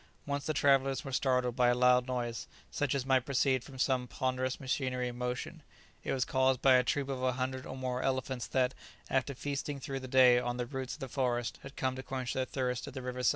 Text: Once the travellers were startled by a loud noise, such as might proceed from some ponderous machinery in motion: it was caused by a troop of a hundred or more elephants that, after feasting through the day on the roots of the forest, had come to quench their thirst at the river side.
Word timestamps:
Once 0.25 0.47
the 0.47 0.51
travellers 0.55 1.05
were 1.05 1.11
startled 1.11 1.55
by 1.55 1.67
a 1.67 1.75
loud 1.75 2.07
noise, 2.07 2.47
such 2.71 2.95
as 2.95 3.05
might 3.05 3.23
proceed 3.23 3.63
from 3.63 3.77
some 3.77 4.07
ponderous 4.07 4.59
machinery 4.59 5.07
in 5.09 5.15
motion: 5.15 5.61
it 6.03 6.11
was 6.11 6.25
caused 6.25 6.59
by 6.59 6.73
a 6.73 6.83
troop 6.83 7.07
of 7.07 7.21
a 7.21 7.33
hundred 7.33 7.67
or 7.67 7.77
more 7.77 8.01
elephants 8.01 8.47
that, 8.47 8.73
after 9.11 9.35
feasting 9.35 9.79
through 9.79 9.99
the 9.99 10.07
day 10.07 10.39
on 10.39 10.57
the 10.57 10.65
roots 10.65 10.95
of 10.95 11.01
the 11.01 11.07
forest, 11.07 11.59
had 11.61 11.75
come 11.75 11.95
to 11.95 12.01
quench 12.01 12.33
their 12.33 12.45
thirst 12.45 12.87
at 12.87 12.95
the 12.95 13.01
river 13.03 13.21
side. 13.21 13.29